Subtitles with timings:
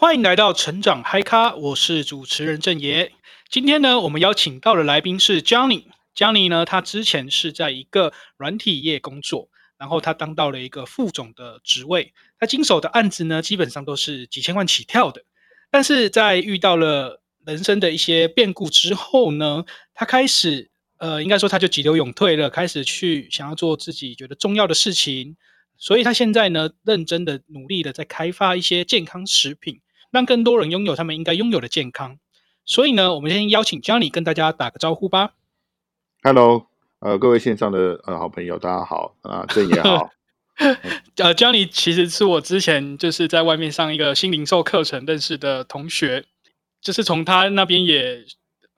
[0.00, 3.12] 欢迎来到成长嗨咖，我是主持人郑爷。
[3.50, 5.84] 今天呢，我们邀请到的来宾是 Johnny。
[6.16, 12.14] Johnny 呢，他之前是在一个软体业工作，然后他当到了一个副总的职位。
[12.38, 15.22] 他经手的案子呢，基本上都是几千万起跳的。
[15.70, 25.36] 但是在遇到了人生的一些变故之后呢，他开始，呃，应该说他就急流勇退了，开始去想要做自己觉得重要的事情。
[25.76, 32.18] 所以他现在呢，认真的努力的在开发一些健康食品，让更多人拥有他们应该拥有的健康。
[32.64, 35.34] 所以呢，我们先邀请 Johnny 跟大家打个招呼吧。
[36.22, 36.66] Hello，
[36.98, 40.10] 呃，各位线上的呃好朋友，大家好啊，郑也好。
[41.16, 46.24] 呃，Johnny 其实是我之前就是在外面上一个新零售课程认识的同学，
[46.80, 48.24] 就是从他那边也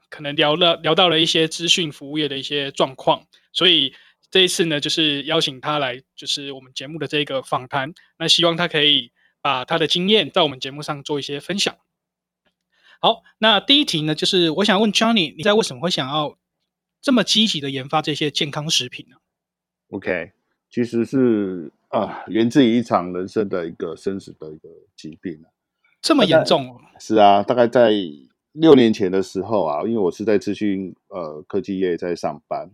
[0.08, 3.94] 可能聊了聊到了一些资讯服务业的一些状况，所以。
[4.30, 7.92] 这一次呢，就是邀请他来，就是我们节目的这个访谈。
[8.18, 11.76] 那希望他可以把他的经验在我们节目上做一些分享。
[13.00, 16.38] 好，那第一题呢，就是我想问 Johnny，你在为什么会想要
[17.00, 19.16] 这么积极的研发这些健康食品呢
[19.90, 20.30] ？OK，
[20.70, 25.44] 其实是啊，源自于一场人生的一个生死的一个疾病。
[26.00, 26.80] 这么严重？
[27.00, 27.90] 是啊，大概在
[28.52, 32.70] 六年前的时候啊，因为我是在资讯呃科技业在上班。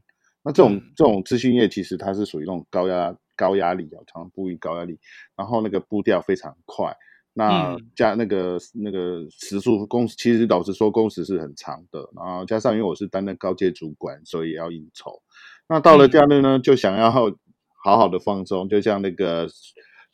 [0.49, 4.99] 那这种、嗯、这种资讯业其实它是属于那种高压高压力啊，常常步于高压力，
[5.37, 6.97] 然后那个步调非常快，
[7.35, 15.23] 那加那个、嗯、那个时速工，其实老实说工时是很长的，然后加上因为我是担任高阶主管，所以也要应酬。
[15.69, 19.47] 那到了假日呢，就想要好好的放松，就像那个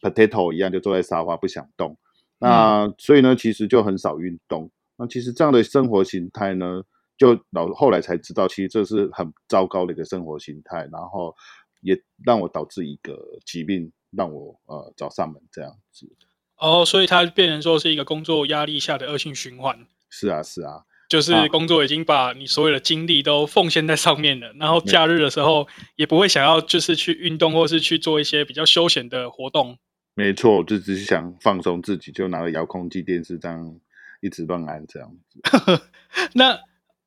[0.00, 1.96] potato 一样，就坐在沙发不想动。
[2.40, 4.68] 那所以呢，其实就很少运动。
[4.96, 6.82] 那其实这样的生活形态呢，
[7.16, 11.34] 就老后来才知道，其实这是很糟糕的一个生活形态，然后
[11.80, 16.10] 也让我导致一个疾病，让我呃找上门这样子。
[16.56, 19.86] 哦，所以它变成说是一个工作压力下的恶性循环。
[20.10, 29.78] 是啊，是啊，就是工作已经把你所有的精力都奉献在上面了，然后假日的时候也不会想要就是去运动或是去做一些比较休闲的活动。
[30.14, 33.80] 没错，就只是想放松自己，就拿个遥控器电视这样
[34.20, 35.40] 一直乱按这样子。
[36.34, 36.58] 那。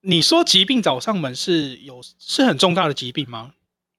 [0.09, 3.51] 你说疾病找上门是有是很重大的疾病吗？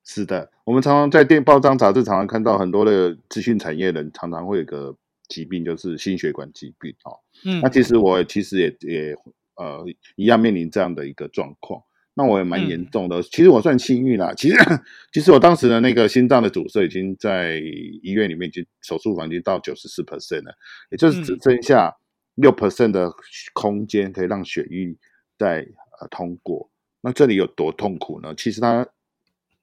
[0.07, 4.97] 是的，我们常常在电报章杂志常常看到很多的资讯产业人常常会有个
[5.29, 7.13] 疾病，就是心血管疾病哦。
[7.45, 9.15] 嗯，那其实我其实也也
[9.57, 9.85] 呃
[10.17, 11.83] 一样面临这样的一个状况，
[12.15, 13.21] 那我也蛮严重的。
[13.21, 14.57] 嗯、其实我算幸运啦，其实
[15.13, 17.61] 其实我当时的那个心脏的阻塞已经在
[18.03, 20.55] 医院里面已经手术房已经到九十四 percent 了，
[20.91, 21.95] 也就是只剩下
[22.37, 23.13] 六 percent 的
[23.53, 24.97] 空间可以让血液
[25.37, 25.69] 在。
[26.01, 26.71] 呃，通过，
[27.01, 28.35] 那这里有多痛苦呢？
[28.37, 28.87] 其实它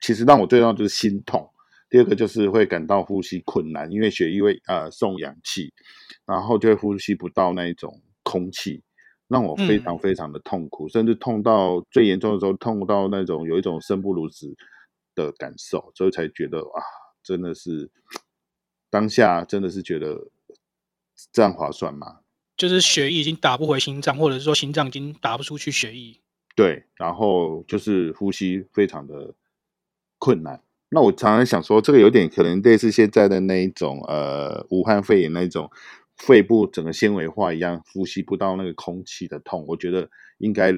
[0.01, 1.49] 其实让我最重要就是心痛，
[1.89, 5.73] 第二个就是会感到呼吸困难，因为血液会呃送氧气，
[6.25, 8.83] 然后就会呼吸不到那一种空气，
[9.27, 14.53] 让我非常非常的痛苦，嗯、甚至痛到最严重的时候，痛到那种有一种生不如死
[15.15, 16.83] 的感受，所以才觉得啊，
[17.23, 17.89] 真的是
[18.89, 20.29] 当下真的是觉得
[21.31, 22.19] 这样划算吗？
[22.57, 26.21] 就是血液已经打不回心脏，或者是说心脏已经打不出去血液。
[26.55, 29.35] 对，然后就是呼吸非常的
[30.17, 30.61] 困难。
[30.87, 35.69] 那我常常想说，这个有点可能类似现在的那一种呃，武汉肺炎那种
[36.15, 39.65] 肺部整个纤维化一样，呼吸不到那个空气的痛。
[39.67, 40.71] 我觉得应该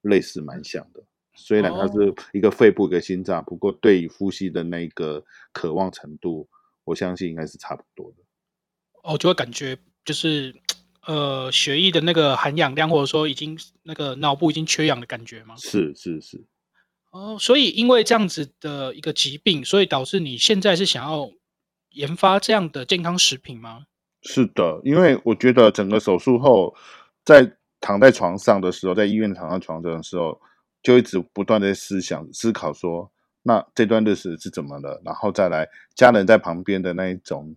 [0.00, 1.04] 类似蛮像的。
[1.34, 5.22] 虽然它是一个肺部一个心脏，不过对于呼吸的那个
[5.52, 6.48] 渴望程度，
[6.84, 8.22] 我相信应该是差不多的。
[9.02, 10.54] 哦，就会感觉就是。
[11.08, 15.54] 呃，血液的那个含氧量，或者说已经那个脑部已经缺氧的感觉吗？
[15.56, 16.44] 是是是。
[17.10, 21.30] 哦，所以因为这样子的一个疾病，所以导致你现在是想要
[21.92, 23.86] 研发这样的健康食品吗？
[24.20, 26.76] 是的，因为我觉得整个手术后，
[27.24, 30.38] 在躺在床上的时候，在医院躺在床上的时候，
[30.82, 33.10] 就一直不断的思想思考说，
[33.44, 35.00] 那这段日子是怎么了？
[35.02, 37.56] 然后再来家人在旁边的那一种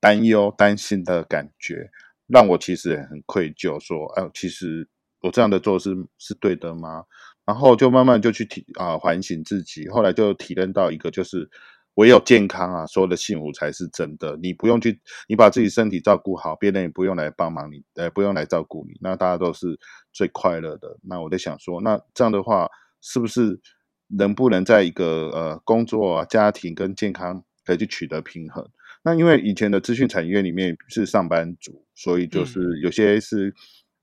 [0.00, 1.88] 担忧、担心的感觉。
[2.26, 4.88] 让我其实也很愧疚，说，哎、呃，其实
[5.20, 7.04] 我这样的做是是对的吗？
[7.44, 11.48] 然后就慢慢就去体啊、反省自己，后来就体认到一个，就是
[11.94, 14.36] 唯有健康啊，所有的幸福才是真的。
[14.42, 19.78] 你不用去，你把自己身体照顾好，别人也不用来帮忙你，呃，不用来照顾你，那大家都是
[20.12, 20.98] 最快乐的。
[21.02, 22.68] 那我在想说，那这样的话，
[23.00, 23.60] 是不是
[24.08, 28.68] 能不能在一个呃工作啊、家庭跟健康可以去取得平衡？
[29.06, 33.54] 那因为以前的资讯产业里面是上班族，所以就是有些是、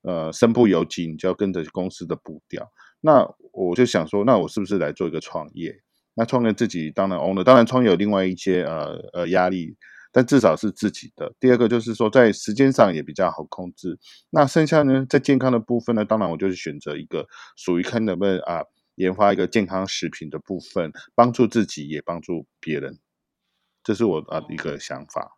[0.03, 2.71] 嗯、呃身不由己，你就要跟着公司的步调。
[3.01, 5.75] 那我就想说，那我是不是来做一个创业？
[6.13, 9.75] 那创业自己当然 owner，当然创业有另外一些呃呃压力，
[10.13, 11.35] 但至少是自己的。
[11.37, 13.99] 第二个就是说，在时间上也比较好控制。
[14.29, 17.27] 那剩下呢，在健康的部分呢，当然我就是选择一个
[17.57, 18.61] 属于看能不能啊，
[18.95, 22.97] 研发一个健康食品的部分，帮助自己也帮助别人。
[23.83, 25.37] 这是我的一个想法。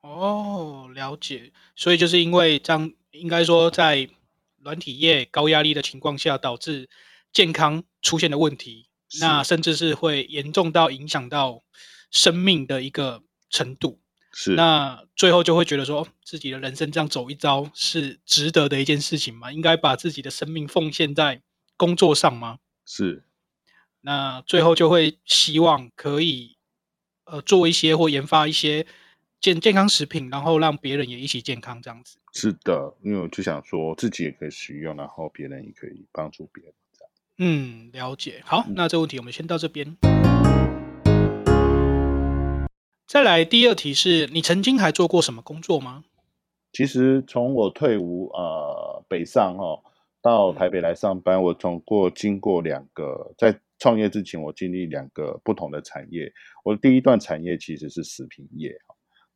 [0.00, 1.52] 哦，了解。
[1.74, 4.08] 所以就是因为这样，应该说在
[4.62, 6.88] 软体业高压力的情况下，导致
[7.32, 8.88] 健康出现的问题，
[9.20, 11.62] 那甚至是会严重到影响到
[12.10, 14.00] 生命的一个程度。
[14.32, 14.54] 是。
[14.54, 19.52] 那最后就会觉得说，自己的人生这样走一遭是值得的一件事情吗？
[19.52, 21.42] 应该把自己的生命奉献在
[21.76, 22.58] 工作上吗？
[22.84, 23.24] 是。
[24.02, 26.55] 那最后就会希望可以。
[27.26, 28.86] 呃，做一些或研发一些
[29.40, 32.18] 健健康食品，然后让别人也一起健康，这样子。
[32.32, 37.10] 是的，因为我就想说自己也可以使用，然后别人也可以帮助别人，这样。
[37.38, 38.40] 嗯，了解。
[38.44, 39.96] 好，嗯、那这个问题我们先到这边。
[43.08, 46.04] 再来第二题是，你曾经还做过什么工作吗？
[46.72, 49.82] 其实从我退伍呃北上哦，
[50.22, 53.58] 到台北来上班，嗯、我总过经过两个在。
[53.78, 56.32] 创业之前，我经历两个不同的产业。
[56.64, 58.74] 我的第一段产业其实是食品业，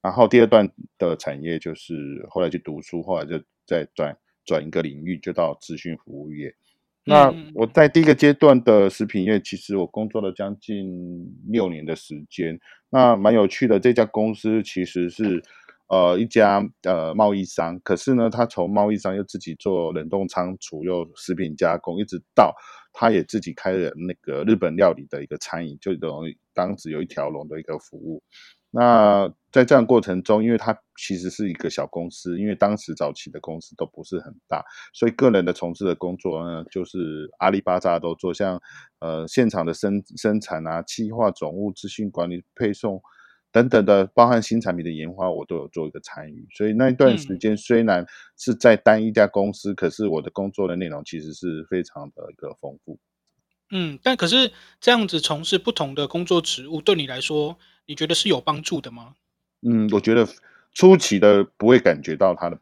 [0.03, 1.95] 然后第二段的产业就是
[2.29, 6.55] 后来去读书，后来就再转转一个领域，就到资讯服务业。
[7.05, 12.59] 那我在第一个阶段的食品业，其实我工作了将近六年的时间。
[12.91, 15.43] 那蛮有趣的，这家公司其实是。
[15.93, 22.55] 呃，一家呃贸易商，可是呢，他从贸易商又自己做冷冻仓储，又食品加工，一直到
[22.93, 28.23] 他也自己开了那个日本料理的一个餐饮，就等于当时有一条龙的一个服务。
[28.73, 34.65] 那在这样过程中，因为他其实是一个小公司，因为当时早期的公司都不是很大，
[34.95, 38.61] 所以个人的从事的工作呢，就是阿里巴巴都做，像
[39.01, 43.03] 呃现场的生生产啊、企划、总务、资讯管理、配送。
[43.53, 46.47] 等等的，包含新产品的研发，我都有做一个参与。
[46.55, 48.07] 所以那一段时间虽然
[48.37, 52.99] 是在单一家公司，嗯、可是我的工作的内容其实是非常的一个丰富。
[53.71, 59.15] 嗯，但可是这样子从事不同的工作职务，对你来说，你觉得是有帮助的吗？
[59.63, 60.27] 嗯，我觉得
[60.73, 62.59] 初期的不会感觉到它的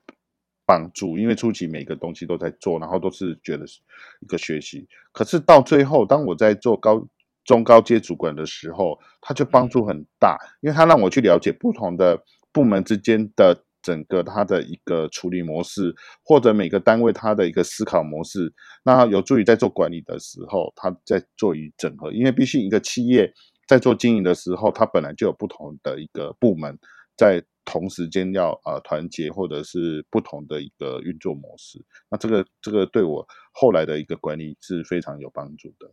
[0.64, 3.80] 帮助，因为初期每个东西都在做，然后都是觉得是
[4.20, 4.88] 一个学习。
[5.12, 7.06] 可是到最后，当我在做高。
[7.48, 12.22] 中高阶主管的时候，他就帮助很大，因为他让我去了解不同的
[12.52, 18.52] 部门之间的整个他的一个处理模式，或者每个单位他的一个思考模式，
[18.84, 22.12] 那有助于在做管理的时候，他在做一整合。
[22.12, 23.32] 因为毕竟一个企业
[23.66, 26.78] 在做经营的时候，它本来就有不同的一个部门
[27.16, 31.82] 在同时间要呃团结，或者是不同的一个运作模式。
[32.10, 35.90] 那这个这个对我后来的一个管理是非常有帮助的。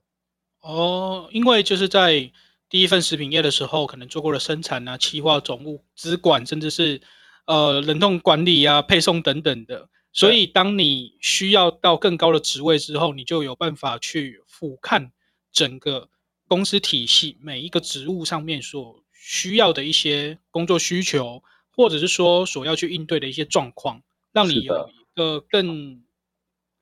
[0.66, 2.32] 哦，因为就是在
[2.70, 7.00] 第一份食品业的时候，可能做过了生产啊、企划、总务、资管，甚至是
[7.46, 9.88] 呃冷冻管理啊、配送等等的。
[10.12, 15.12] 所以，当你需要到更高的职位之后，你就有办法去俯瞰
[15.52, 16.10] 整个
[16.48, 24.02] 公司体系每一个职务上面所需要的一些工作需求，或者是说所要去应对的一些状况，
[24.32, 26.02] 让你有一个更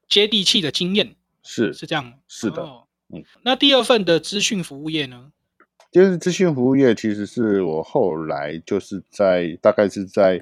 [0.08, 1.18] 接地气的经验。
[1.44, 2.62] 是是这样，是的。
[2.62, 2.83] 哦
[3.14, 5.32] 嗯，那第二份的资讯服务业呢？
[5.92, 10.42] 就是资讯服务业，其实是我后来就是在大概是在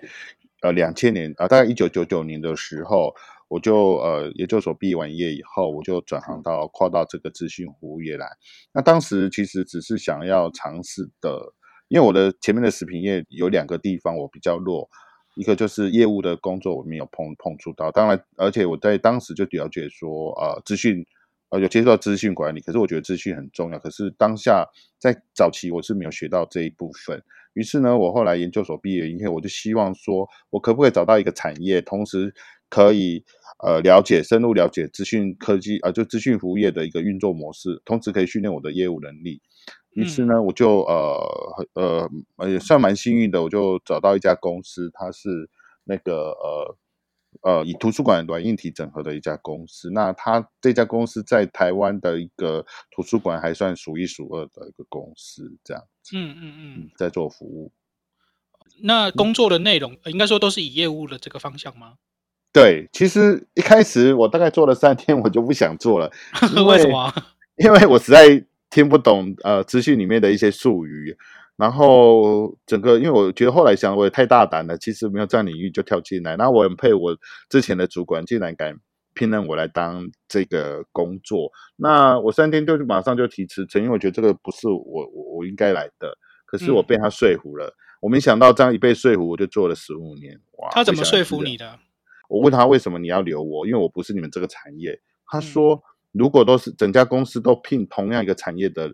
[0.61, 3.13] 呃两千年啊，大概一九九九年的时候，
[3.49, 8.25] 我就呃研究所毕业完业以后，我就转行到跨到这个资讯服务业来。
[8.73, 11.53] 那当时其实只是想要尝试的，
[11.89, 14.89] 因为我的前面的食品业有两个地方我比较弱，
[15.35, 21.05] 一个就是业务的工作我没有碰碰触到，当然而且我在当时就了解说呃资讯。
[21.51, 23.77] 呃，有接触到资讯管理，可是我觉得资讯很重要。
[23.77, 24.65] 可是当下
[24.97, 27.21] 在早期我是没有学到这一部分。
[27.53, 32.33] 于是呢，我后来研究所毕业以后，我就希望说，我可不可以找到一个产业，同时
[32.69, 33.25] 可以
[33.61, 39.41] 呃了解、深入了解资讯科技啊、呃，就资讯服务业的一个运作模式，同时可以训练我的业务能力。
[39.91, 45.49] 于是呢，我就呃呃也算蛮幸运的，我就找到一家公司，它是
[45.83, 46.77] 那个呃。
[47.43, 56.11] 呃，以图书馆软硬体整合的一家公司，那他这家公司在台湾的一个图书馆还算数一数二的一个公司，这样子。
[56.15, 57.71] 嗯嗯嗯，在做服务。
[58.83, 61.93] 那工作的内容，嗯，应该说都是以业务的这个方向吗？
[62.53, 66.11] 对，其实一开始我大概做了三天，我就不想做了。
[66.55, 67.11] 为，为什么？
[67.57, 71.17] 因为我实在听不懂呃资讯里面的一些术语。
[71.61, 76.35] 然后整个，因为我觉得后来想，我也太大胆了，其实没有这样领域就跳进来。
[76.35, 77.15] 那我很佩服我
[77.49, 78.75] 之前的主管，竟然敢
[79.13, 81.51] 聘任我来当这个工作。
[81.75, 84.81] 那我三天就马上就提辞职，因为我觉得这个不是我
[85.13, 86.17] 我我应该来的。
[86.47, 90.35] 可是我被他说服了，嗯、我没想到这样一被说服，我就做了十五年。
[90.57, 90.69] 哇！
[90.71, 91.77] 他怎么说服你的？
[92.27, 94.99] 我问他为什么你要留我，因为我不是你们这个产业。
[95.27, 95.81] 他说，嗯、
[96.13, 98.91] 如果都是整家公司都聘同样一个产业的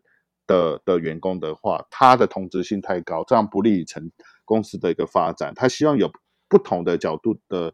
[0.47, 4.09] 的的员工的话，他的同质性太高，这样不利于成
[4.45, 5.53] 公司的一个发展。
[5.53, 6.09] 他希望有
[6.47, 7.73] 不同的角度的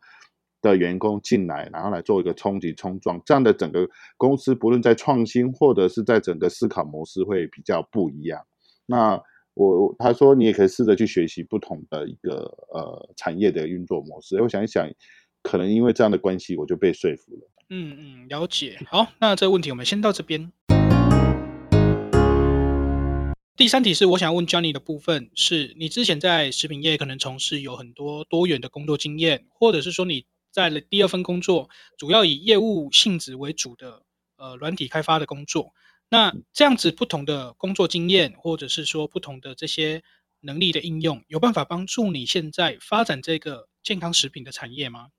[0.61, 3.87] 的员工进来，然后来做一个冲击冲撞，这样的整个
[4.17, 8.41] 公司不论在创新或者是在整个思考模式会比较不一样。
[8.85, 9.21] 那
[9.53, 14.41] 我他说你也可以试着去学习不同的一个呃产业的运作模式。
[14.41, 14.89] 我想一想，
[15.43, 17.49] 可能因为这样的关系，我就被说服了。
[17.69, 18.79] 嗯嗯，了解。
[18.87, 20.51] 好，那这个问题我们先到这边。
[23.55, 34.01] 第三题是我想问 Johnny 的部分，是你之前在食品业可能从事有很多多元的工作经验，或者是说你在了第二份工作，主要以业务性质为主的
[34.37, 35.71] 呃软体开发的工作。
[36.09, 40.01] 那这样子不同的工作经验，或者是说不同的这些
[40.39, 45.09] 能力的应用，有办法帮助你现在发展这个健康食品的产业吗？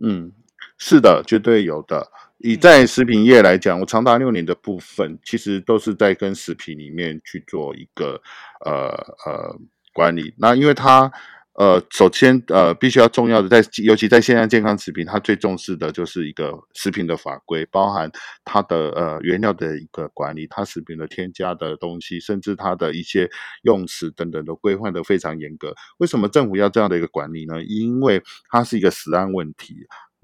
[0.00, 0.32] 嗯，
[0.78, 2.12] 是的，绝对有的。
[2.38, 8.20] 以在食品业来讲，我长达六年的部分，其实都是在跟食品里面去做一个
[8.64, 8.88] 呃
[9.26, 9.58] 呃
[9.92, 10.34] 管理。
[10.38, 11.12] 那因为它。
[11.58, 18.10] 呃，首先，呃，必须要重要的在，尤其在现在健康食品，它最重视的就是一个食品的法规，包含
[18.44, 23.26] 它的呃原料的一个管理，它食品的添加的东西，甚至它的一些
[23.62, 25.74] 用词等等都规范的非常严格。
[25.96, 27.62] 为什么政府要这样的一个管理呢？
[27.64, 29.76] 因为它是一个食安问题。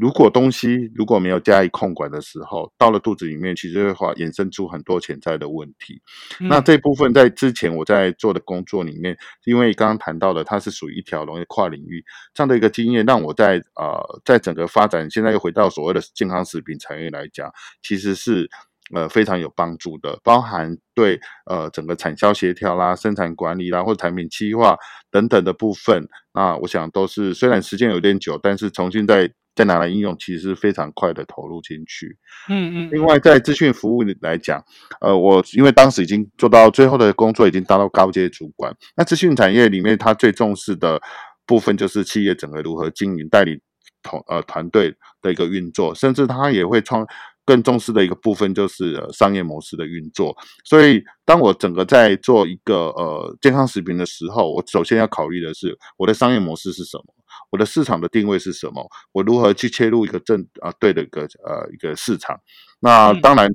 [0.03, 6.03] 如果东西如果没有加以控管的时候，到了肚子里面，其实会话衍生出很多潜在的问题。
[6.41, 12.05] 嗯、那这部分在之前我在做的工作里面，因为刚刚谈到的，它是属于一条龙的跨领域
[12.35, 17.49] 这样的一个经验，让我在呃在整个发展，现在又回到所谓的健康食品产业来讲，
[17.81, 18.51] 其实是
[18.93, 24.77] 呃非常有帮助的，包含对呃整个产销协调啦、生产管理啦，或者产品企划
[25.13, 32.17] 等等的部分，那我想都是虽然时间有点久，但是重新在再拿来应用，其实是非常快的投入进去。
[32.49, 32.91] 嗯嗯。
[32.93, 34.65] 另外，在资讯服务来讲，
[35.01, 38.75] 呃，我因为当时已经做到最后的工作，已经达到高阶主管。
[38.97, 41.01] 那资讯产业里面，它最重视的
[41.47, 43.61] 部分就是企业整个如何经营、代理
[44.03, 47.07] 同呃团队的一个运作，甚至它也会创。
[47.45, 50.33] 更重视的一个部分就是呃商业模式的运作，
[50.65, 57.05] 所以当我整个在做一个呃健康食品的时候，我首先要考虑的是我的商业模式是什么，
[57.51, 62.41] 我的市场的定位是什么，我如何去切入一个正啊对的一个呃一个市场，
[62.81, 63.49] 那当然。
[63.49, 63.55] 嗯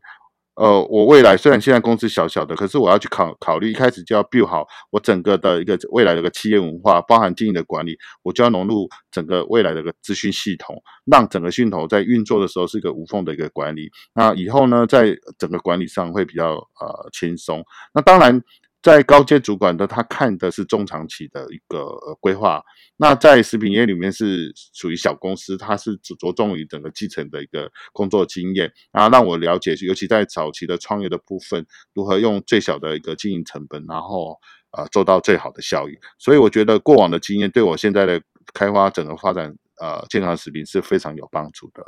[0.58, 13.92] 呃，我未来虽然现在公司小小的，可是我要去考考虑，一开始就要 build 好我整个的一个未来的一个企业文化，包含经营的管理，我就要融入整个未来的一个资讯系统，让整个系统在运作的时候是一个无缝的一个管理。
[14.16, 17.64] 那以后呢，在整个管理上会比较呃轻松。
[17.94, 18.42] 那当然。
[18.88, 21.90] 在高阶主管的，他看的是中长期的一个
[22.22, 22.64] 规划。
[22.96, 34.40] 那在食品业里面是属于小公司，他是着着重于整个基层的一个工作经验，然后让我了解，尤其在早期的创业的部分，如何用最小的一个经营成本，然后
[34.72, 35.92] 呃做到最好的效益。
[36.18, 38.22] 所以我觉得过往的经验对我现在的
[38.54, 41.84] 开发整个发展呃健康食品是非常有帮助的。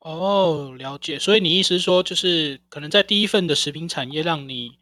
[0.00, 1.16] 哦，了解。
[1.16, 4.72] 所以你意思说，就是可能在第一份的食品产业让你。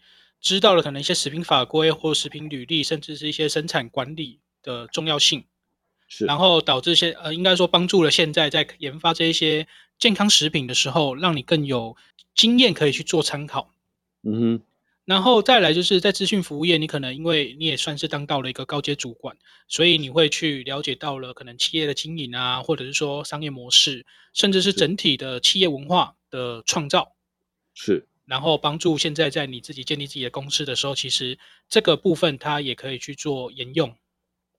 [0.43, 5.45] 知道了可能一些食品法规或食品履历，甚至是一些生产管理的重要性，
[6.09, 9.69] 是，然后导致现呃，应该说帮助了现在在研发这一些
[10.01, 11.97] 健康食品的时候，让你更有
[12.35, 13.73] 经验可以去做参考。
[14.25, 14.63] 嗯哼，
[15.05, 19.37] 然后再来就是在资讯服务业，你可能因为你也算是当到了一个高阶主管，
[19.69, 27.15] 所以你会去了解到了可能企业的经营啊，或者是说商业模式，甚至是整体的企业文化的创造。
[27.75, 28.09] 是。
[28.33, 33.95] 然后帮助现在在你自己建立自己的公司的时候，其实这个部分它也可以去做沿用。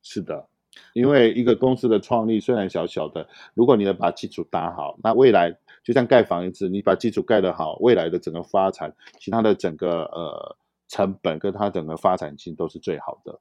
[0.04, 0.48] 是的，
[0.94, 10.56] 因为一个公司的创立虽然小小的，如果你能把基础打好，那未来就像盖房子，你把基础盖得好，未来的整个发展，其他的整个呃
[10.88, 13.40] 成本跟它整个发展性都是最好的。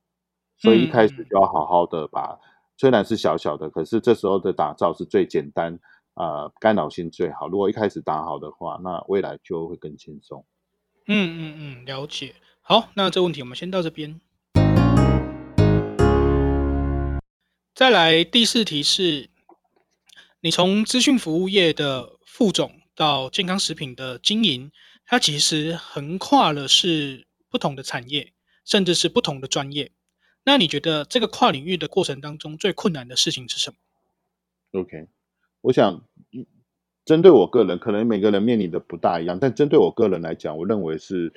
[0.56, 2.38] 所以一开始就要好好的把，嗯、
[2.78, 5.78] 虽然是小小的，可是这时候的打造是最简单。
[6.14, 7.48] 呃，干扰性最好。
[7.48, 10.44] 如果一开始打好的话，那未来就会更轻松。
[11.06, 12.34] 嗯嗯嗯，了解。
[12.60, 14.20] 好，那这问题我们先到这边。
[17.74, 19.30] 再来第四题是，
[20.40, 24.70] 你从资讯服务业的副总到健康食品的经营，
[25.06, 28.32] 它其实横跨了是不同的产业，
[28.64, 29.90] 甚至是不同的专业。
[30.44, 35.08] 那你觉得这个跨领域的过程当中，最困难的事情是什么？OK。
[35.62, 36.04] 我想，
[37.04, 41.32] 针对我个人，可能每个人面临的不大一样，但针对我个人来讲，我认为是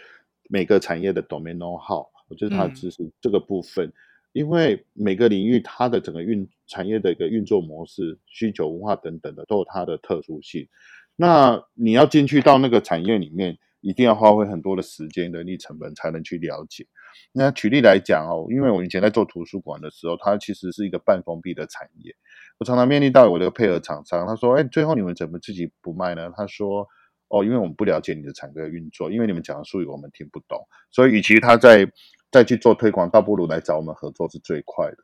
[0.49, 3.93] 每个产业的 domain know-how，我觉得它只是这个部分，
[4.33, 10.67] 因为每个领域它的整个运产业的一个运作模式、需求文化等等的都有它的特殊性。
[11.15, 16.85] 那你要进去到那个产业里面，一定要花费很多的时间、人力成本才能去了解。
[17.31, 22.13] 那举例来讲哦，因为我以前在做图书馆的时候，它其实是一个半封闭的产业。
[22.57, 26.87] 我常常面临到我的配合厂商，他说：“哎，最后你们怎么自己不卖呢？”他说
[27.29, 30.59] ：“哦，因为我们不了解你的产业运作，因为你们讲的术语我们听不懂，
[30.91, 31.87] 所以与其他在
[32.31, 34.97] 再去做推广，倒不如来找我们合作是最快的。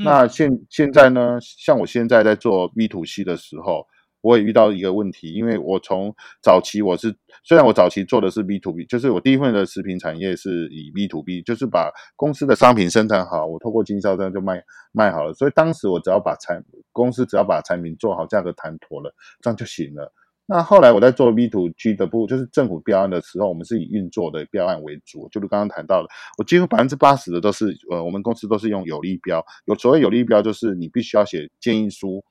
[0.00, 3.86] 嗯”那现现在呢，像我现在在做 B to C 的时候。
[4.22, 7.14] 我也遇到一个问题，因为我从早期我是
[7.44, 14.62] 虽然我早期做的是 B to B，就是我第一份的食品产业是以 B to B，就是把公司的商品生产好，我透过经销商就卖
[14.92, 15.34] 卖好了。
[15.34, 20.12] 所以当时我只要把产公司只要把产品做好，价格谈妥了，这样就行了。
[20.46, 32.22] 那后来我在做 B to G 的部，就是政府标案的时候，我们是以运作的标案为主，就是刚刚谈到的，我几乎百分之八十的都是呃，我们公司都是用有利标，有所谓有利标，就是你必须要写建议书。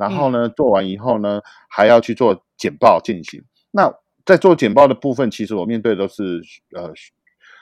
[0.00, 3.44] 然后呢，做完以后呢，还要去做简报进行。
[3.70, 3.92] 那
[4.24, 6.40] 在做简报的部分，其实我面对的都是
[6.74, 6.90] 呃，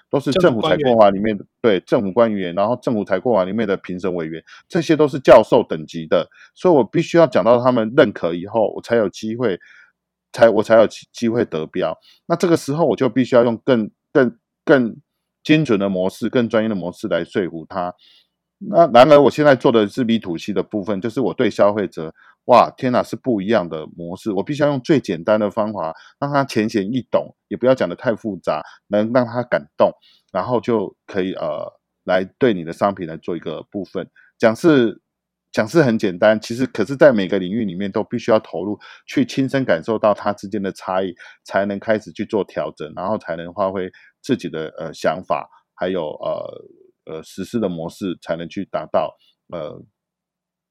[0.09, 9.59] 都是政府采购网里面的对政府官员，然后政府采购网里面的评审委员，这些都是教授等级的，所以我必须要讲到他们认可以后，我才有机会，
[10.33, 11.99] 才我才有机会得标。
[12.27, 14.97] 那这个时候我就必须要用更更更
[15.43, 17.95] 精准的模式，更专业的模式来说服他。
[18.61, 22.13] 那然而，我现在做的是 B to C 的部分，就是我对消费者，
[22.47, 24.33] 哇，天哪，是不一样的模式。
[24.33, 29.93] 我必须要用最简单的方法，让他浅显易懂，也不要讲得太复杂，能让他感动，
[30.33, 31.73] 然后就可以呃，
[32.03, 34.11] 来对你的商品来做一个部分。
[34.37, 35.01] 讲是
[35.53, 43.89] 讲是很简单，其实可是在每个领域里面都必须要投入，去亲身感受到它之间的差异，才能开始去做调整，然后才能发挥
[44.21, 46.78] 自己的呃想法，还有呃。
[47.09, 49.17] 呃，实施的模式才能去达到
[49.49, 49.83] 呃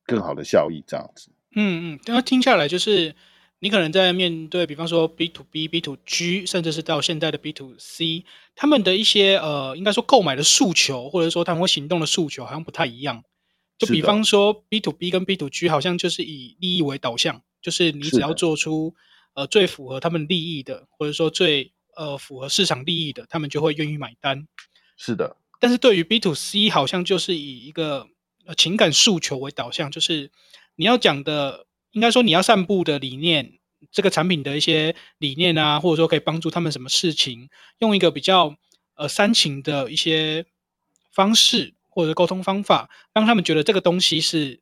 [0.06, 1.32] 更好的效益，这样子。
[1.56, 3.16] 嗯嗯，那听下来就是
[3.60, 8.24] 你可能在面对，比方说 B to B、B to G，甚至是到现在的 B to C，
[8.56, 13.24] 他们的一些呃，应该说购买的诉求，或者说他们会行动的诉求，好像不太一样。
[13.80, 18.94] 就比方说 B to B 跟 B to G，好像就是以利益为导向，就是你只要做出
[19.34, 24.48] 呃最符合他们利益的，或者说最呃符合市场利益的，他们就会愿意买单。
[24.96, 25.38] 是的。
[25.60, 28.08] 但是对于 B to C，好像就是以一个
[28.46, 30.32] 呃情感诉求为导向，就是
[30.76, 33.60] 你要讲的，应该说你要散布的理念，
[33.92, 38.56] 这个产品的一些理念啊，或者说可以帮助他们什么事情，用一个比较
[38.96, 40.46] 呃煽情的一些
[41.12, 44.60] 方式或者沟通方法，让他们觉得这个东西是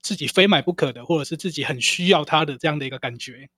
[0.00, 3.48] 自己非买不可的，或者是自己很需要它的这样的一个感觉。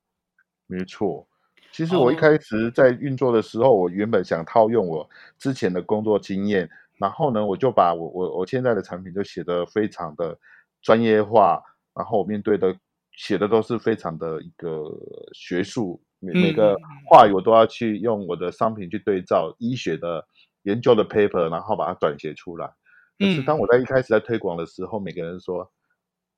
[0.66, 1.28] 没错。
[1.72, 5.08] 其实我一开始在运作的时候，我原本想套用我
[5.38, 10.38] 之前的工作经验，然后呢，我就把我我我现在的产品就写得非常的
[10.82, 11.62] 专业化，
[11.94, 12.76] 然后我面对的
[13.16, 14.84] 写的都是非常的一个
[15.32, 16.76] 学术，每每个
[17.08, 20.26] 话语我都要去用我的商品去对照医学的
[20.62, 22.70] 研究的 paper，然后把它转写出来。
[23.18, 25.70] 可是当我在一开始在推广的时候，每个人说，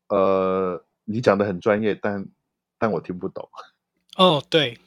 [0.08, 2.26] 呃，你讲的很专业，但
[2.78, 3.48] 但我听不懂。
[4.16, 4.78] 哦，对。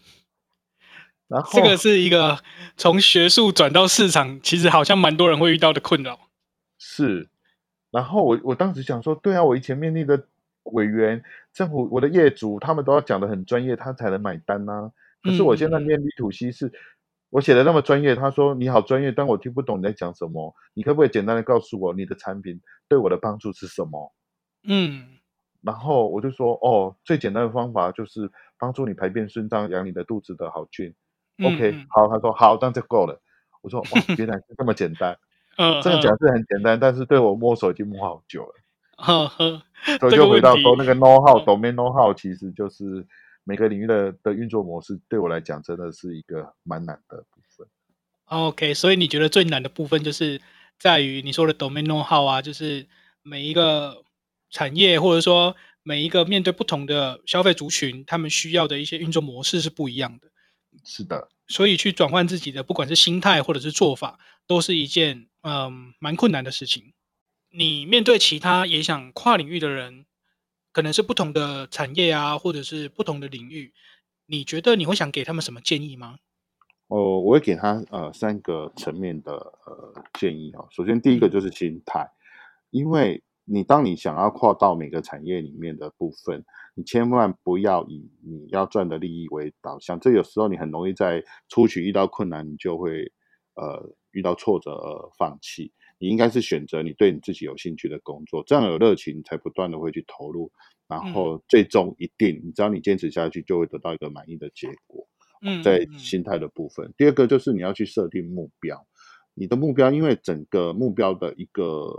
[1.28, 2.40] 然后这个是一个
[2.78, 6.18] 从学术转到市场，其实好像蛮多人会遇到的困扰。
[6.78, 7.30] 是，
[7.92, 10.28] 然后我我当时想说，对啊，我以前面临的
[10.63, 11.22] 委员、
[11.54, 14.92] 政府、我的业主，他们都要讲得很专业，他才能买单呐、啊。
[15.22, 16.72] 可是我现在面 B to C 是，
[17.30, 20.56] 我写的那么专业，他说你好专业，但我听不懂你在讲什么。
[20.76, 24.13] 你可不可以简单的告诉我，你的产品对我的帮助是什么？
[24.63, 25.18] 嗯，
[25.62, 30.94] 然后我就说，哦，最简单的方法就是帮助你排便顺畅，养你的肚子的好菌。
[31.43, 33.21] OK，好，他说好，这样就够了。
[33.62, 35.17] 我说哇，原来是这么简单。
[35.58, 38.54] 嗯，这个讲是很简单，但是对我摸索已经摸好久了。
[38.97, 39.62] 呵呵，
[40.00, 43.06] 所以就回到说那个 know how，domain know how，其实就是
[43.43, 47.67] 每个领域的的运作模式，对我来讲真的是一个蛮难的部分。
[48.26, 50.41] OK，所以你觉得最难的部分就是
[50.80, 52.88] 在于你说的 domain know how 啊，就是
[53.21, 54.04] 每一个
[54.50, 60.28] 产业或者说每一个面对不同的消费族群，他们需要的一些运作模式是不一样的。
[60.84, 66.94] 是的，所以去转换自己的，不管是心态或者是做法，都是一件嗯蛮困难的事情。
[67.50, 70.06] 你面对其他也想跨领域的人，
[70.72, 73.74] 可能是不同的产业啊，或者是不同的领域，
[74.26, 76.18] 你觉得你会想给他们什么建议吗？
[76.88, 80.68] 哦，我会给他呃三个层面的呃建议哦。
[80.72, 82.12] 首先第一个就是心态，嗯、
[82.72, 86.46] 因为你当你想要跨到每个产业里面的部分。
[86.78, 93.12] 你千万不要以你要赚的利益为导向，这有时候你很容易在初期遇到困难，你就会
[93.56, 95.74] 呃遇到挫折而放弃。
[95.98, 100.52] 你应该是选择你对你自己有兴趣的工作，这样有热情才不断的会去投入，
[100.88, 105.08] 然后最终一定，你只要你坚持下去，就会得到一个满意的结果。
[105.42, 108.86] 嗯，在心态的部分，第二个就是你要去设定目标，
[109.34, 111.92] 你的目标，因为整个目标的一个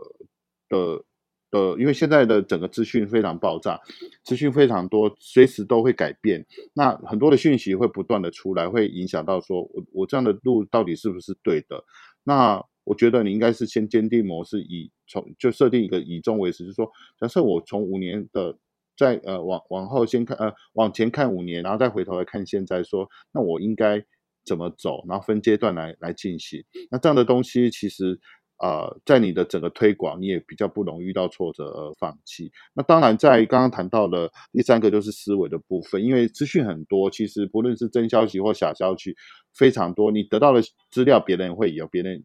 [0.68, 1.04] 的。
[1.50, 3.80] 呃，因为现在的整个资讯非常爆炸，
[4.22, 6.44] 资讯非常多，随时都会改变。
[6.74, 11.82] 那很多的讯息会不断的出来，会影响到说我我这样的路到底是不是对的？
[12.22, 18.54] 那我觉得你应该是先坚定模式以，以从就设定一个以终为始，就是说，假设我从五年的
[18.94, 24.04] 再呃往往后先看呃往前看五年，然后再回头来看现在说，说那我应该
[24.44, 25.02] 怎么走？
[25.08, 26.62] 然后分阶段来来进行。
[26.90, 28.20] 那这样的东西其实。
[28.60, 32.50] 呃，在你的整个推广，你也比较不容易遇到挫折而放弃。
[32.74, 39.14] 那当然，在刚刚谈到的第三个就是思维的部分，因为资讯很多，其实不论是真消息或假消息
[39.54, 42.24] 非常多，你得到的资料，别人会有别人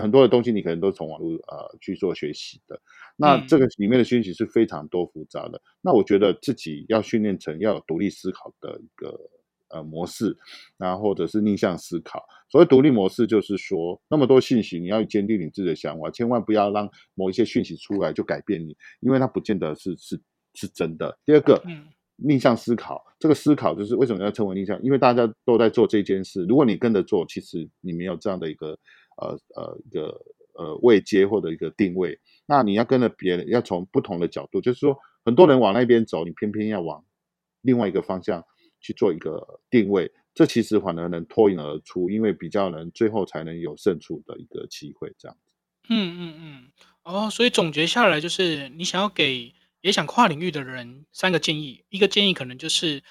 [0.00, 2.78] 很多的东西，你可能都从网络呃去做学习的。
[3.16, 5.60] 那这个里面的讯息是非常多复杂的。
[5.80, 9.18] 那我觉得自己要训练成要有独立思考的一个。
[9.68, 10.36] 呃，模式，
[10.78, 12.24] 然后或者是逆向思考。
[12.48, 20.20] 所谓独立模式，就是说那么多讯息，你要坚定你自己的想法，千万不要让某一些讯息出来就改变你，因为它不见得是是
[20.54, 21.18] 是真的。
[21.24, 24.80] 第二个，嗯，逆向思考，这个思考就是为什么要称为逆向？
[24.84, 28.78] 因为大家都在做这件事，如果你跟着做，其实你没有这样的一个
[29.16, 30.16] 呃呃一个
[30.54, 37.04] 呃位阶或者一个定位，那你要跟着别人，要从不同的角度，就是说很多人往那边走，你偏偏要往
[37.62, 38.44] 另外一个方向。
[38.86, 45.50] 去做一个定位，这其实反而能脱颖而出，因为比较能最后才能有胜出的一个机会，这样子。
[45.88, 46.72] 嗯嗯嗯，
[47.02, 53.02] 哦，所以总结下来就是，你想要给也想跨领域的人三个建议，一个建议可能就是，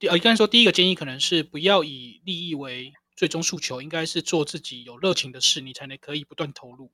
[0.00, 6.90] 呃，应该说第一个建议可能是不要以利益为最终诉求，应该是做自己有热情的事，你才能可以不断投入。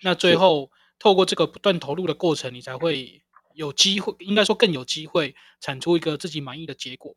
[0.00, 3.22] 那最后透过这个不断投入的过程，你才会
[3.54, 7.16] 有机会，应该说更有机会产出一个自己满意的结果。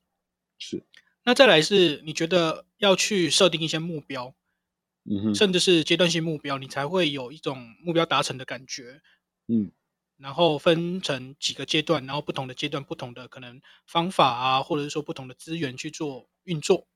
[0.59, 0.83] 是，
[1.23, 4.35] 那再来是你觉得要去设定一些目标，
[5.09, 9.01] 嗯哼，甚至是阶段性目标，你才会有一种目标达成的感觉，
[9.47, 9.71] 嗯，
[10.17, 16.87] 然后分成几个阶段，然后不同的阶段不同的可能方法啊，或者是说不同的资源去做运作。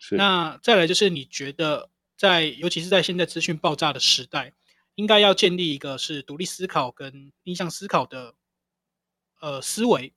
[0.00, 4.54] 是，那再来就是你觉得在尤其是在现在资讯爆炸的时代，
[4.94, 8.34] 应该要建立一个是独立思考跟逆向思考的
[9.40, 10.14] 呃思维。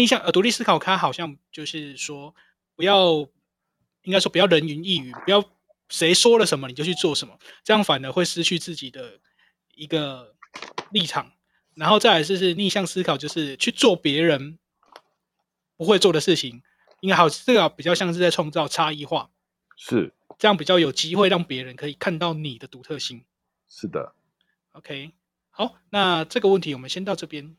[0.00, 2.34] 逆向呃，独立思考，它好像就是说，
[2.74, 3.28] 不要，
[4.00, 5.44] 应该说不要人云亦云，不要
[5.90, 9.20] 谁说了什么你就去做什么，这样反而会失去自己的
[9.74, 10.34] 一个
[10.90, 11.32] 立场。
[11.74, 14.58] 然后再来就是逆向思考，就是去做别人
[15.76, 16.62] 不会做的事情，
[17.00, 19.28] 应该好，这个比较像是在创造差异化，
[19.76, 23.22] 是这样比较有机会让别人可以看到你的独特性。
[23.68, 24.14] 是的
[24.72, 25.12] ，OK，
[25.50, 27.54] 好，那这个问题我们先到这边。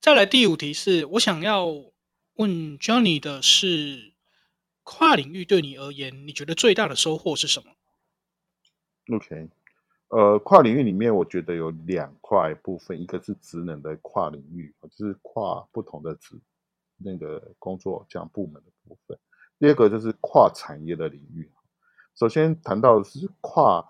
[0.00, 1.66] 再来第五题是我想要
[2.34, 4.12] 问 Johnny 的是，
[4.84, 7.72] 跨领域对你而言，你觉得最大的收获是什么
[9.16, 9.48] ？OK，
[10.08, 16.40] 呃，跨领域里面我觉得有两块部分，一个是职能的跨领域，就是跨不同的职
[16.96, 19.18] 那个工作这样部门的部分；
[19.58, 21.50] 第二个就是跨产业的领域。
[22.14, 23.84] 首先谈到的是跨。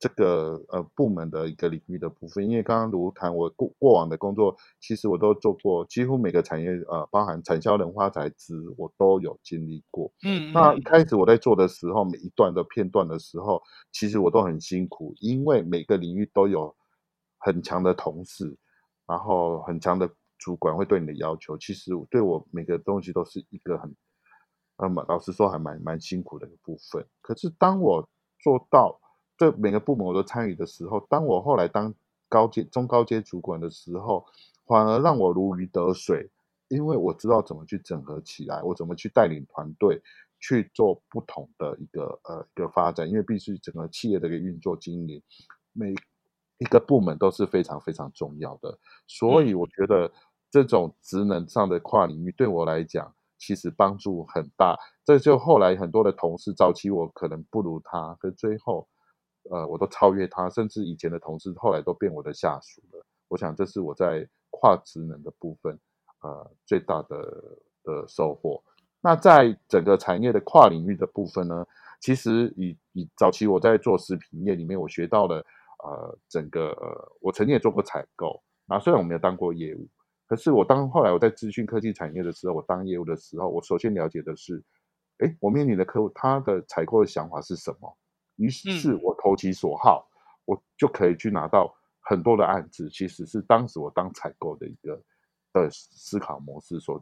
[0.00, 10.10] 这个呃部门的一个领域的部分，因为刚刚如谈我过过往的工作，其实我都做过，几乎每个产业呃，包含产销、人、化、财、资，我都有经历过。
[10.24, 16.74] 嗯，那一开始我在做的时候，每一段的片段的时候，其实我都很辛苦，因为每个领域都有
[17.36, 18.56] 很强的同事，
[19.06, 21.58] 然后很强的主管会对你的要求。
[21.58, 23.94] 其实对我每个东西都是一个很，
[24.78, 27.06] 那么老实说还蛮蛮辛苦的一个部分。
[27.20, 28.08] 可是当我
[28.42, 28.98] 做到。
[29.40, 31.94] 这每个部门我都参与的时候，当我后来当
[32.28, 34.22] 高阶、中高阶主管的时候，
[34.66, 36.28] 反而让我如鱼得水，
[36.68, 40.02] 因为我知道怎么去整合起来，我怎么去带领团队
[40.40, 45.22] 去做不同的一个呃一个发展，因为必须整个企业的一个运作经营，
[45.72, 45.94] 每
[46.58, 50.12] 一个部门都是非常非常重要的，所以我觉得
[50.50, 54.76] 这种职能上的跨领域对我来讲其实帮助很大。
[55.02, 58.86] 这就后来很多的同事，早期我可能不如他，可最后。
[59.50, 63.04] 呃，我都超越他，甚至以前的同事后来都变我的下属了。
[63.28, 65.78] 我想这是我在跨职能的部分，
[66.22, 67.16] 呃，最大的
[67.84, 68.62] 的收获。
[69.00, 71.66] 那在整个产业的跨领域的部分呢，
[72.00, 75.36] 其实以以早期我在做食品业里面，我学到了
[75.82, 76.76] 呃整个，
[77.20, 78.42] 我曾经也做过采购。
[78.66, 79.88] 那虽然我没有当过业务，
[80.26, 84.62] 可是我当后来我在资讯科技产业的时候，我当业务的时候，我首先了解的是
[85.18, 87.96] 哎，我面临的客户他的采购的想法是什么？
[88.40, 92.88] 于是我投其所好，嗯、我就可以去拿到很多的案子。
[92.88, 95.00] 其实是当时我当采购的一个
[95.52, 96.96] 的思考模式所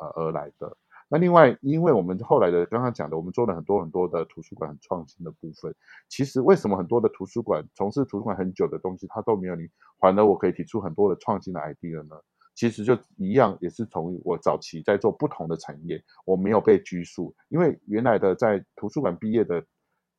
[0.00, 0.76] 呃而来的。
[1.08, 5.74] 那另外，因为我们后来的刚刚讲的，我们做了很多很多的图书馆很创新的部分。
[6.08, 12.16] 其实为什么很多的图书馆从事图书馆很久的东西，它都没有你，反而我可以提出很多的创新的 idea 呢？
[12.54, 19.64] 其实就一样，也是从我早期在做不同的产业，我没有被拘束，因为原来的在图书馆毕业的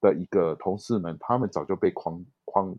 [0.02, 2.76] 的一个同事们，他们早就被框框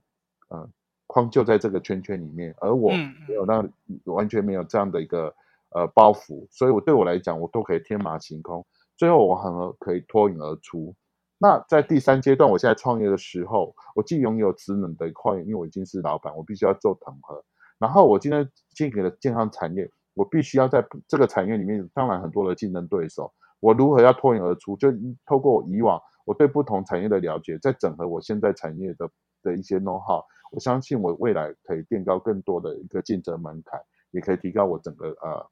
[0.48, 0.68] 呃
[1.06, 2.90] 框就在这个圈圈里面，而我
[3.28, 3.66] 没有那
[4.04, 5.34] 完全没有这样的一个。
[5.70, 8.64] 呃，包袱，所以我对我来讲，我都可以天马行空，
[8.96, 10.94] 最后我很可以脱颖而出。
[11.38, 17.44] 那在第三阶段，我现在创业的时候，我既拥有职能的一块，因为我已经是老板，我必须要做统合。
[17.78, 24.76] 然后我今天进给了健康产业，我必须要在这个产业里面，当然很多的竞争对手，我如何要脱颖而出？
[24.76, 24.92] 就
[25.24, 29.10] 透过我以往我对不同产业的了解，再整合我现在产业的
[29.42, 35.50] 的一些 know how，我相信我未来可以垫高更多的一个竞争门槛，也可以提高我整个呃。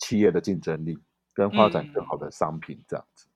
[0.00, 0.98] 企业的竞争力
[1.34, 3.26] 跟发展更好的商品这样子，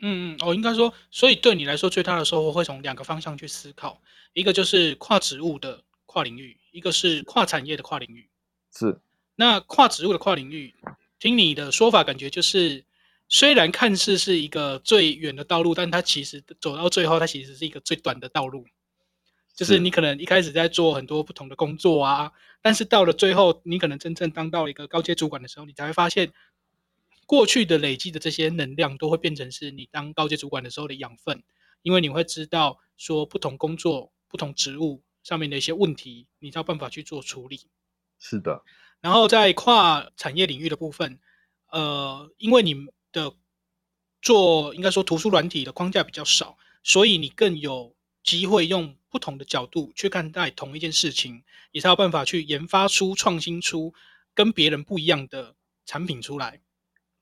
[0.00, 4.00] 嗯嗯，哦，应该说，所以对你来说最大的收获会从两个方向去思考，
[4.32, 8.30] 一个就是跨职务的跨领域，一个是跨产业的跨领域。
[8.72, 8.98] 是，
[9.34, 10.74] 那跨职务的跨领域，
[11.18, 12.82] 听你的说法，感觉就是
[13.28, 18.66] 虽然看似是一个最远的道路，但它其实走到最后，它其实是一个最短的道路。
[19.54, 26.30] 就是你可能一开始在做很多不同的工作啊，但是到了最后，你可能真正当到了一个高阶主管的时候，你才会发现，
[27.24, 31.42] 过去的累积的这些能量都会变成是你当高阶主管的时候的养分，
[31.80, 37.66] 因为你会知道说不同工作、不同职务上面的一些问题，你才有办法去做处理。
[38.18, 38.62] 是的。
[39.00, 41.18] 然后在跨产业领域的部分，
[41.70, 42.74] 呃，因为你
[43.16, 43.32] 的
[44.20, 48.94] 做应该说图书软体的框架比较少，所以你更有机会用。
[49.08, 53.94] 不同的角度去看待同一件事情，也才有办法去研发出、创新出
[54.34, 55.54] 跟别人不一样的
[55.86, 56.60] 产品出来。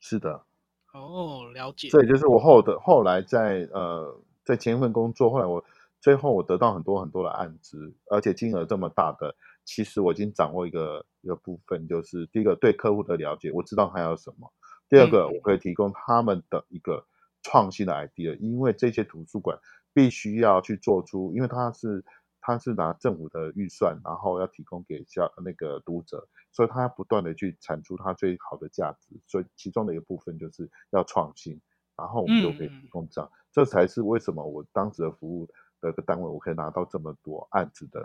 [0.00, 0.44] 是的，
[0.92, 1.88] 哦，了解。
[1.90, 5.64] 这也就是我后的后来在呃在前一份工作，后来我
[6.00, 14.48] 最后我得到很多很多的案子，而且金额这么大的，其实我已经掌握一个一个部分，就是第一个对客户的了解，我知道他要什么；
[14.94, 17.06] 第二个，我可以提供他们的一个
[17.42, 19.58] 创新的 idea，因为这些图书馆。
[19.96, 22.04] 必须要去做出，因为它是
[22.40, 31.60] 它是拿政府的预算，然后要提供给消那个读者，所以它要不断的去产出它最好的价值，所以其中的一个部分就是要创新，
[31.96, 35.48] 然后我们就可以提供这样，嗯、这才是为什么我当时的服务
[35.80, 38.00] 的个单位，我可以拿到这么多案子的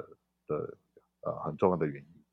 [0.45, 0.77] 的
[1.21, 2.23] 呃很重要的原因。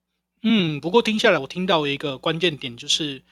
[0.42, 3.23] 嗯，不过听下来，我听到一个关键点就是，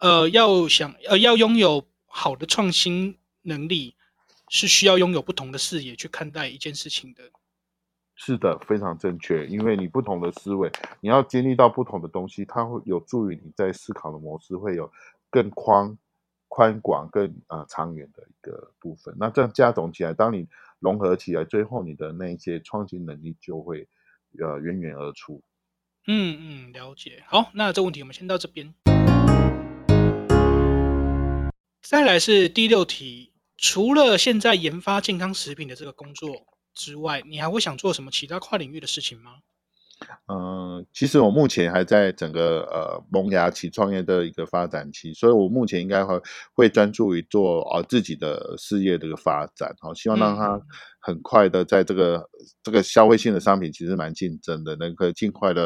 [0.00, 3.94] 呃，要想呃要拥有好的创新能力。
[4.52, 7.22] 是需要拥有不同的视野去看待一件事情的。
[8.16, 9.46] 是的，非常正确。
[9.46, 10.68] 因为你不同的思维，
[11.00, 14.92] 你要经历到不同的东西，它会有助于你在思考的模式会有
[15.30, 15.96] 更宽
[16.48, 19.14] 宽广、更呃长远的一个部分。
[19.20, 20.48] 那这样加总起来，当你
[20.80, 23.86] 融合起来，最后你的那一些创新能力就会
[24.40, 25.40] 呃源源而出。
[26.08, 27.22] 嗯嗯，了解。
[27.28, 28.74] 好，那这问题我们先到这边。
[31.90, 33.32] 再来是第六题。
[33.56, 36.30] 除了现在研发健康食品的这个工作
[36.72, 39.32] 之外，你还会想做什么其他跨领域的事情吗？
[40.26, 46.22] 嗯、呃，其实我目前还在整个呃萌芽期、创业的一个发展期，所以我目前应该会
[46.52, 50.62] 会专注于做呃自己的事业的一个发展，好，希望让它
[51.00, 55.64] 很快的在这个、嗯、这个消费性的商品其实蛮竞争的，能够尽快的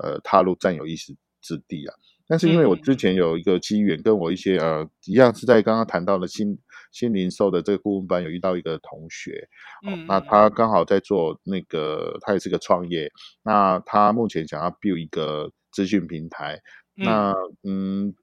[0.00, 1.94] 呃踏入占有意识之地啊。
[2.26, 6.58] 但是因为我之前有一个机缘，跟我一些呃一样是在刚刚谈到的新
[6.92, 9.48] 新零售的这个顾问班有遇到一个同学，
[9.86, 13.10] 嗯，那他刚好在做那个，他也是个创业，
[13.42, 16.60] 那他目前想要 build 一个资讯平台，
[16.94, 18.14] 那嗯。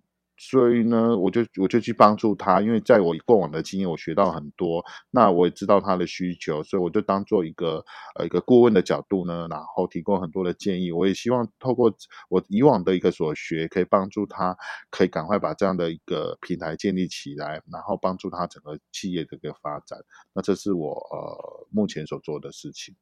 [0.44, 4.84] 所以呢，我就我就去帮助他，因为在我过往的经验，我学到很多。
[5.12, 10.92] 那我也知道他的需求，所以我就当做一个呃一个顾问的角度呢，然后提供很多的建议。
[10.92, 11.94] 我也希望透过
[12.28, 14.58] 我以往的一个所学，可以帮助他，
[14.90, 20.00] 可以赶快把这样的一个平台建立起来，然后帮助他整个企业的一个发展。
[20.34, 22.96] 那这是我呃目前所做的事情。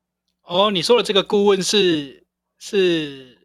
[0.44, 3.38] 哦，你说的这个顾问是是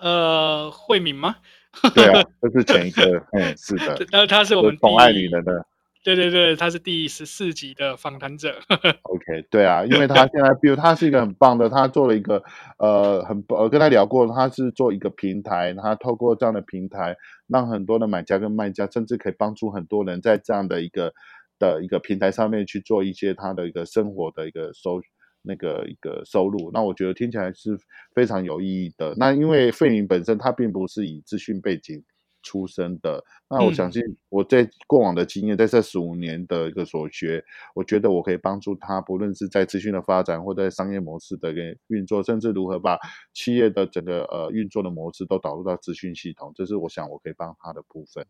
[0.00, 1.34] 呃慧敏吗？
[1.94, 3.96] 对啊，这是前一个，嗯，是的。
[4.12, 5.66] 那他是我们宠爱女人的，
[6.02, 8.54] 对对对，他是第十四集的访谈者。
[9.02, 12.42] OK，对啊，因为他现在，比如他是一个很棒的，他做了一个
[12.78, 21.12] 呃很，我跟他聊过，他是做一个平台，他透过这样的平台，让很多的买家跟卖家，甚至可以帮助很多人在这样的一个
[21.58, 25.00] 的一个平台上面去做一些他的一个生活的一个收
[25.44, 27.78] 那个一个收入，那我觉得听起来是
[28.14, 29.14] 非常有意义的。
[29.16, 32.02] 那因为费明本身他并不是以资讯背景
[32.42, 42.98] 出身的，那我相信我在过往的经验，在这十五年的一个所学，我觉得我可以帮助他，不论是在资讯的发展，或在商业模式的一个运作，甚至如何把
[43.32, 48.26] 企业的整个呃运作的模式都导入到资讯系统，这是我想我可以帮他的部分。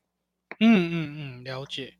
[0.60, 1.94] 嗯嗯嗯，了解。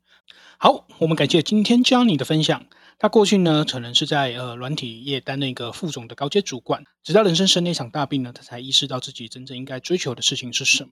[0.57, 2.65] 好，我们感谢今天 Johnny 的分享。
[2.97, 10.91] 他过去呢，可能是在呃软体业担任一个副总的高阶主管，直到人生生了一场大病呢，他才意识到自己真正应该追求的事情是什么。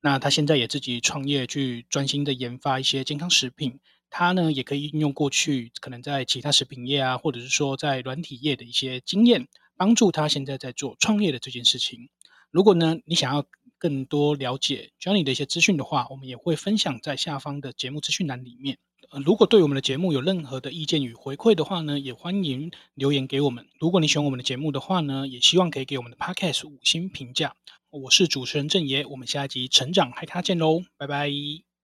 [0.00, 3.80] 那他现在也自己创业，去专心的研发一些健康食品。
[4.08, 12.08] 他呢，也可以应用过去可能在其他食品业啊，或者是说在软体业的一些经验，帮助他现在在做创业的这件事情。
[12.50, 13.44] 如果呢，你想要
[13.78, 18.78] 更多了解 Johnny 的一些资讯的话，我们也会分享在下方的节目资讯栏里面。
[19.24, 23.66] 如果对我们的节目有任何的意见与回馈的话呢，也欢迎留言给我们。
[23.78, 27.54] 如果你喜欢我们的节目的话呢，也希望可以给我们的 Podcast 五星评价。
[27.90, 31.75] 我是主持人郑爷，我们下一集成长嗨咖见喽，拜拜。